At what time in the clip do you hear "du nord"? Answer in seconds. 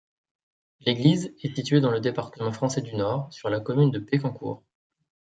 2.81-3.31